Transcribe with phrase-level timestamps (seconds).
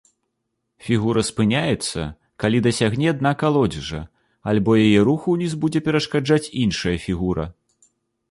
[0.85, 2.05] Фігура спыняецца,
[2.43, 4.01] калі дасягне дна калодзежа,
[4.53, 7.45] альбо яе руху ўніз будзе перашкаджаць іншая фігура.